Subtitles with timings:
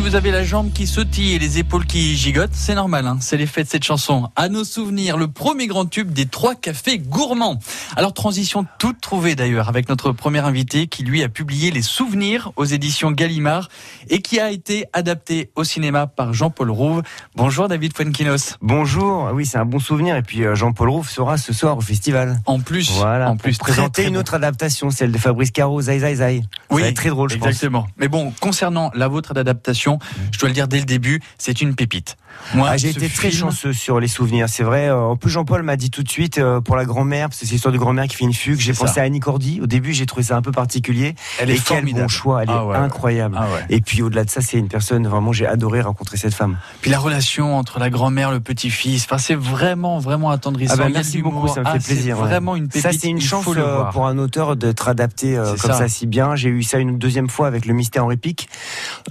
[0.00, 3.18] si vous avez la jambe qui sautille et les épaules qui gigotent, c'est normal, hein
[3.20, 4.30] c'est l'effet de cette chanson.
[4.34, 7.58] À nos souvenirs, le premier grand tube des trois cafés gourmands.
[7.96, 12.50] Alors transition toute trouvée d'ailleurs avec notre premier invité qui lui a publié Les Souvenirs
[12.56, 13.68] aux éditions Gallimard
[14.08, 17.02] et qui a été adapté au cinéma par Jean-Paul Rouve.
[17.36, 18.56] Bonjour David Fuenquinos.
[18.62, 21.82] Bonjour, oui c'est un bon souvenir et puis euh, Jean-Paul Rouve sera ce soir au
[21.82, 22.40] festival.
[22.46, 26.14] En plus, voilà, en plus présenter une autre adaptation, celle de Fabrice Caro, Zai Zai
[26.14, 26.42] Zai.
[26.70, 27.86] Oui, Ça va être très drôle, je exactement.
[27.98, 29.89] Mais bon, concernant la vôtre d'adaptation,
[30.32, 32.16] je dois le dire dès le début, c'est une pépite.
[32.54, 34.88] Moi, Ah, j'ai été très chanceux sur les souvenirs, c'est vrai.
[34.88, 37.46] Euh, En plus, Jean-Paul m'a dit tout de suite euh, pour la grand-mère, parce que
[37.46, 38.58] c'est l'histoire de grand-mère qui fait une fugue.
[38.60, 39.00] J'ai pensé ça.
[39.02, 39.60] à Annie Cordy.
[39.60, 41.14] Au début, j'ai trouvé ça un peu particulier.
[41.40, 42.02] Elle est et quel formidable.
[42.02, 43.36] bon choix, elle Ah est ouais, incroyable.
[43.38, 43.64] Ah ouais.
[43.68, 46.56] Et puis au-delà de ça, c'est une personne vraiment, j'ai adoré rencontrer cette femme.
[46.80, 50.74] Puis la relation entre la grand-mère, le petit-fils, enfin, c'est vraiment, vraiment attendrissant.
[50.78, 52.18] Ah bah, merci beaucoup, ça me fait Ah, plaisir.
[52.20, 52.24] ouais.
[52.28, 52.82] Vraiment une pépite.
[52.82, 55.78] Ça, c'est une chance euh, pour un auteur d'être adapté euh, comme ça.
[55.78, 55.88] ça.
[55.88, 56.36] si bien.
[56.36, 58.48] J'ai eu ça une deuxième fois avec le Mystère Henri Pic,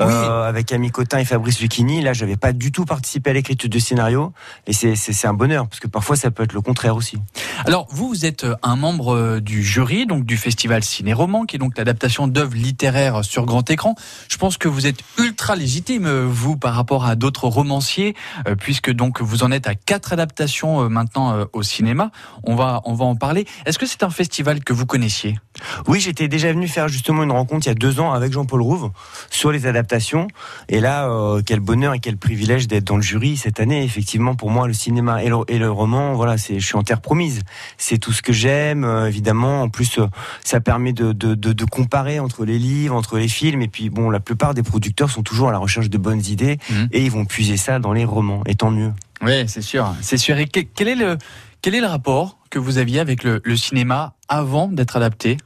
[0.00, 2.00] euh, avec Ami Cotin et Fabrice Lucchini.
[2.02, 4.32] Là, j'avais pas du tout participé à l'écriture du scénario,
[4.66, 7.18] et c'est un bonheur parce que parfois ça peut être le contraire aussi.
[7.66, 11.58] Alors, vous, vous êtes un membre euh, du jury, donc du festival Ciné-Roman, qui est
[11.58, 13.94] donc l'adaptation d'œuvres littéraires sur grand écran.
[14.28, 18.14] Je pense que vous êtes ultra légitime, euh, vous, par rapport à d'autres romanciers,
[18.46, 22.10] euh, puisque donc vous en êtes à quatre adaptations euh, maintenant euh, au cinéma.
[22.44, 23.46] On va, on va en parler.
[23.66, 25.38] Est-ce que c'est un festival que vous connaissiez?
[25.86, 28.62] Oui, j'étais déjà venu faire justement une rencontre il y a deux ans avec Jean-Paul
[28.62, 28.90] Rouve
[29.30, 30.28] sur les adaptations.
[30.68, 33.84] Et là, euh, quel bonheur et quel privilège d'être dans le jury cette année.
[33.84, 36.82] Effectivement, pour moi, le cinéma et le, et le roman, voilà, c'est, je suis en
[36.82, 37.42] terre promise.
[37.76, 39.62] C'est tout ce que j'aime, euh, évidemment.
[39.62, 40.06] En plus, euh,
[40.44, 43.62] ça permet de, de, de, de comparer entre les livres, entre les films.
[43.62, 46.58] Et puis, bon, la plupart des producteurs sont toujours à la recherche de bonnes idées
[46.70, 46.88] Mhm.
[46.92, 48.42] et ils vont puiser ça dans les romans.
[48.46, 48.92] Et tant mieux.
[49.22, 50.36] Oui, c'est sûr, c'est sûr.
[50.38, 51.18] Et que- quel est le,
[51.62, 55.36] quel est le rapport que vous aviez avec le, le cinéma avant d'être adapté?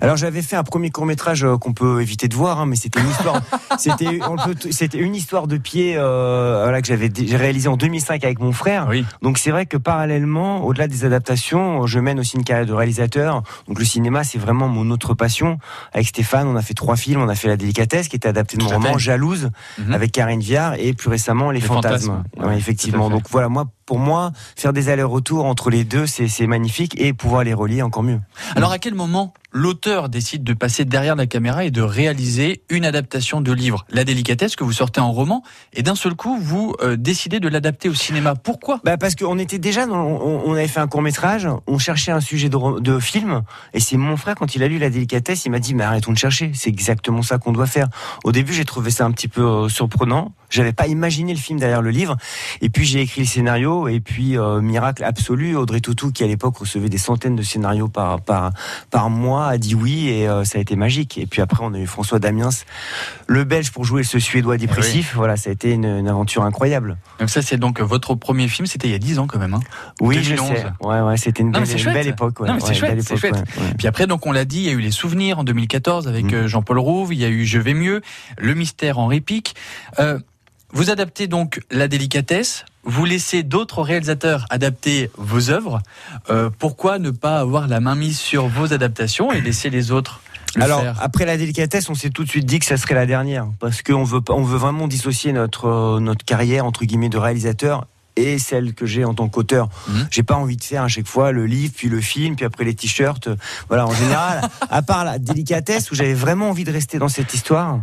[0.00, 3.00] Alors j'avais fait un premier court métrage qu'on peut éviter de voir, hein, mais c'était
[3.00, 3.40] une histoire,
[3.78, 8.86] c'était une histoire de pied euh, voilà, que j'avais réalisé en 2005 avec mon frère.
[8.88, 9.04] Oui.
[9.22, 13.42] Donc c'est vrai que parallèlement, au-delà des adaptations, je mène aussi une carrière de réalisateur.
[13.68, 15.58] Donc le cinéma, c'est vraiment mon autre passion.
[15.92, 17.20] Avec Stéphane, on a fait trois films.
[17.22, 18.98] On a fait La Délicatesse, qui était adapté de mon roman.
[18.98, 19.92] Jalouse, Mhm.
[19.94, 22.06] avec Karine Viard, et plus récemment Les, Les Fantasmes.
[22.06, 22.24] Fantasmes.
[22.38, 23.10] Ouais, Ouais, effectivement.
[23.10, 27.42] Donc voilà, moi, pour moi, faire des allers-retours entre les deux, c'est magnifique, et pouvoir
[27.42, 28.20] les relier encore mieux.
[28.54, 32.84] Alors à quel moment l'auteur décide de passer derrière la caméra et de réaliser une
[32.84, 33.84] adaptation de livre?
[33.90, 35.42] La délicatesse que vous sortez en roman
[35.72, 38.36] et d'un seul coup vous euh, décidez de l'adapter au cinéma.
[38.36, 38.78] Pourquoi?
[38.84, 42.12] Bah parce qu'on était déjà, dans, on, on avait fait un court métrage, on cherchait
[42.12, 43.42] un sujet de film,
[43.74, 46.12] et c'est mon frère quand il a lu la délicatesse, il m'a dit mais arrêtons
[46.12, 47.88] de chercher, c'est exactement ça qu'on doit faire.
[48.22, 51.58] Au début j'ai trouvé ça un petit peu euh, surprenant, j'avais pas imaginé le film
[51.58, 52.16] derrière le livre,
[52.60, 56.26] et puis j'ai écrit le scénario, et puis euh, miracle absolu, Audrey Tautou qui à
[56.26, 58.52] l'époque recevait des centaines de scénarios par par
[58.90, 61.18] par mois a dit oui, et euh, ça a été magique.
[61.18, 62.50] Et puis après on a eu François Damiens,
[63.26, 66.96] le Belge pour jouer ce Suédois dépressif, voilà ça a été une, une aventure incroyable.
[67.18, 69.54] Donc ça c'est donc votre premier film, c'était il y a 10 ans quand même.
[69.54, 69.60] hein.
[70.00, 70.48] Oui, 2011.
[70.50, 70.66] je sais.
[70.80, 72.40] Ouais, ouais, c'était une belle, une belle époque.
[72.40, 72.48] Ouais.
[72.48, 73.44] Non, c'est chouette, époque, chouette.
[73.78, 76.24] Puis après donc on l'a dit, il y a eu les souvenirs en 2014 avec
[76.26, 76.34] Mhm.
[76.34, 78.00] euh, Jean-Paul Rouve, il y a eu Je vais mieux,
[78.38, 79.54] Le mystère Henri Pic.
[79.98, 80.18] Euh,
[80.72, 82.64] vous adaptez donc La délicatesse.
[82.84, 85.80] Vous laissez d'autres réalisateurs adapter vos œuvres.
[86.30, 90.20] Euh, pourquoi ne pas avoir la main mise sur vos adaptations et laisser les autres
[90.56, 92.94] le Alors faire après la délicatesse, on s'est tout de suite dit que ça serait
[92.94, 97.08] la dernière parce qu'on veut on veut vraiment dissocier notre euh, notre carrière entre guillemets
[97.08, 97.86] de réalisateur
[98.16, 99.68] et celle que j'ai en tant qu'auteur.
[99.88, 100.08] Mhm.
[100.10, 102.64] J'ai pas envie de faire à chaque fois le livre, puis le film, puis après
[102.64, 103.28] les t-shirts.
[103.68, 107.32] Voilà, en général, à part la délicatesse où j'avais vraiment envie de rester dans cette
[107.34, 107.80] histoire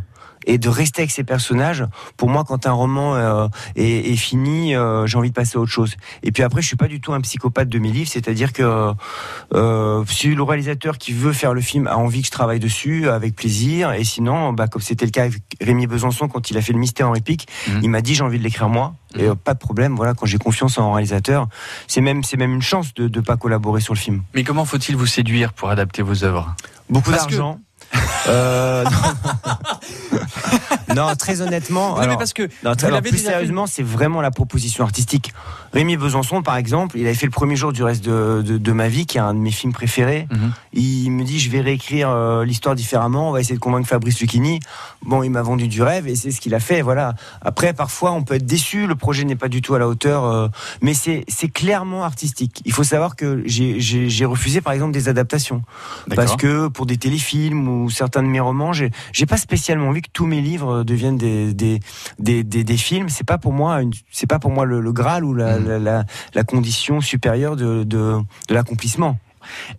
[0.48, 1.86] et de rester avec ces personnages.
[2.18, 5.62] Pour moi, quand un roman euh, est, est fini, euh, j'ai envie de passer à
[5.62, 5.96] autre chose.
[6.24, 8.94] Et puis après, je suis pas du tout un psychopathe de mes livres, c'est-à-dire que
[9.54, 13.10] euh, si le réalisateur qui veut faire le film a envie que je travaille dessus,
[13.10, 13.92] avec plaisir.
[13.94, 16.80] Et sinon, bah, comme c'était le cas avec Rémi Besançon quand il a fait le
[16.80, 17.80] Mystère en réplique, Mhm.
[17.84, 18.96] il m'a dit j'ai envie de l'écrire moi.
[19.18, 19.96] Et euh, pas de problème.
[19.96, 21.48] Voilà, quand j'ai confiance en réalisateur,
[21.88, 24.22] c'est même c'est même une chance de ne pas collaborer sur le film.
[24.34, 26.56] Mais comment faut-il vous séduire pour adapter vos œuvres?
[26.90, 27.60] Beaucoup Parce que- d'argent.
[28.28, 28.84] Euh,
[30.96, 31.08] non.
[31.18, 31.90] très honnêtement.
[31.92, 35.34] Non, mais alors- parce que non, vous alors, plus sérieusement, c'est vraiment la proposition artistique.
[35.74, 38.72] Rémi Besançon, par exemple, il avait fait le premier jour du reste de, de, de
[38.72, 40.28] ma vie, qui est un de mes films préférés.
[40.32, 40.52] Mhm.
[40.74, 43.30] Il me dit, je vais réécrire euh, l'histoire différemment.
[43.30, 44.60] On va essayer de convaincre Fabrice Lucchini.
[45.04, 46.82] Bon, il m'a vendu du rêve et c'est ce qu'il a fait.
[46.82, 47.16] Voilà.
[47.42, 48.88] Après, parfois, on peut être déçu.
[48.88, 50.48] Le projet n'est pas du tout à la hauteur, euh,
[50.82, 52.62] mais c'est c'est clairement artistique.
[52.66, 55.62] Il faut savoir que j'ai- refusé, par exemple, des adaptations
[56.16, 60.02] parce que pour des téléfilms ou certains de mes romans, j'ai j'ai pas spécialement envie
[60.02, 61.80] que tous mes livres deviennent des des
[62.20, 63.10] des, des, des films.
[63.10, 65.68] C'est pas pour moi une- c'est pas pour moi le, le graal ou la, Mhm.
[65.68, 68.20] la, la, la condition supérieure de de,
[68.50, 69.18] de l'accomplissement.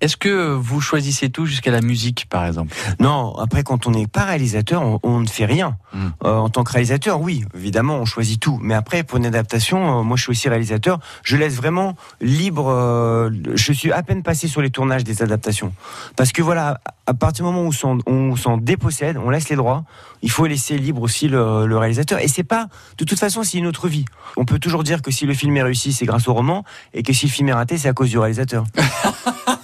[0.00, 2.74] Est-ce que vous choisissez tout jusqu'à la musique, par exemple?
[3.00, 5.76] Non, après, quand on n'est pas réalisateur, on, on, ne fait rien.
[5.92, 6.06] Mm.
[6.24, 8.58] Euh, en tant que réalisateur, oui, évidemment, on choisit tout.
[8.62, 11.00] Mais après, pour une adaptation, euh, moi, je suis aussi réalisateur.
[11.22, 12.68] Je laisse vraiment libre.
[12.68, 15.72] Euh, je suis à peine passé sur les tournages des adaptations,
[16.16, 17.72] parce que voilà, à partir du moment où
[18.06, 19.84] on s'en dépossède, on laisse les droits.
[20.22, 22.18] Il faut laisser libre aussi le, le réalisateur.
[22.18, 22.68] Et c'est pas,
[22.98, 24.04] de toute façon, c'est une autre vie.
[24.36, 27.02] On peut toujours dire que si le film est réussi, c'est grâce au roman, et
[27.02, 28.64] que si le film est raté, c'est à cause du réalisateur.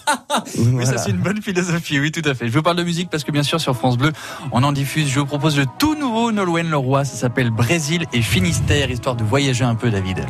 [0.59, 2.49] Oui, ça c'est une bonne philosophie, oui, tout à fait.
[2.49, 4.13] Je vous parle de musique parce que bien sûr sur France Bleu,
[4.53, 5.09] on en diffuse.
[5.09, 9.25] Je vous propose le tout nouveau Nolwenn Leroy, ça s'appelle Brésil et Finistère, histoire de
[9.25, 10.27] voyager un peu, David.